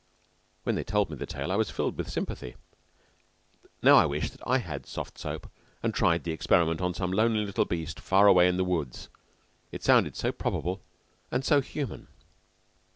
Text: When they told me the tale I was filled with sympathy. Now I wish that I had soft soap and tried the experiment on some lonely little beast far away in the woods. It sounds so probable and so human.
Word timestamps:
When 0.63 0.73
they 0.73 0.83
told 0.83 1.11
me 1.11 1.15
the 1.15 1.27
tale 1.27 1.51
I 1.51 1.55
was 1.55 1.69
filled 1.69 1.95
with 1.95 2.09
sympathy. 2.09 2.55
Now 3.83 3.97
I 3.97 4.07
wish 4.07 4.31
that 4.31 4.41
I 4.47 4.57
had 4.57 4.87
soft 4.87 5.19
soap 5.19 5.47
and 5.83 5.93
tried 5.93 6.23
the 6.23 6.31
experiment 6.31 6.81
on 6.81 6.95
some 6.95 7.11
lonely 7.13 7.45
little 7.45 7.65
beast 7.65 7.99
far 7.99 8.25
away 8.25 8.47
in 8.47 8.57
the 8.57 8.63
woods. 8.65 9.09
It 9.71 9.83
sounds 9.83 10.17
so 10.17 10.31
probable 10.31 10.81
and 11.31 11.45
so 11.45 11.61
human. 11.61 12.07